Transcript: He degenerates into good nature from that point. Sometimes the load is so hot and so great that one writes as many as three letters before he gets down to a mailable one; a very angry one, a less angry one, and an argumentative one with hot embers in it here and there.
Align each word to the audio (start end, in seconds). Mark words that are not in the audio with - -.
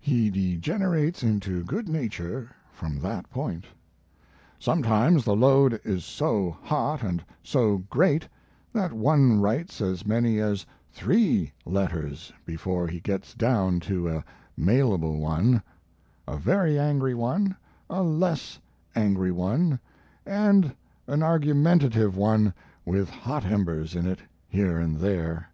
He 0.00 0.28
degenerates 0.28 1.22
into 1.22 1.64
good 1.64 1.88
nature 1.88 2.50
from 2.70 3.00
that 3.00 3.30
point. 3.30 3.64
Sometimes 4.58 5.24
the 5.24 5.34
load 5.34 5.80
is 5.82 6.04
so 6.04 6.54
hot 6.60 7.02
and 7.02 7.24
so 7.42 7.78
great 7.88 8.28
that 8.74 8.92
one 8.92 9.40
writes 9.40 9.80
as 9.80 10.04
many 10.06 10.40
as 10.40 10.66
three 10.92 11.54
letters 11.64 12.30
before 12.44 12.86
he 12.86 13.00
gets 13.00 13.32
down 13.32 13.80
to 13.80 14.10
a 14.10 14.24
mailable 14.58 15.16
one; 15.20 15.62
a 16.26 16.36
very 16.36 16.78
angry 16.78 17.14
one, 17.14 17.56
a 17.88 18.02
less 18.02 18.58
angry 18.94 19.32
one, 19.32 19.80
and 20.26 20.74
an 21.06 21.22
argumentative 21.22 22.14
one 22.14 22.52
with 22.84 23.08
hot 23.08 23.46
embers 23.46 23.96
in 23.96 24.04
it 24.06 24.18
here 24.50 24.78
and 24.78 24.98
there. 24.98 25.48